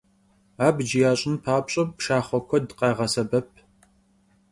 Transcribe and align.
Abc 0.67 0.91
yaş'ın 1.03 1.35
papş'e, 1.43 1.83
pşşaxhue 1.97 2.39
kued 2.47 2.67
khağesebep. 2.77 3.49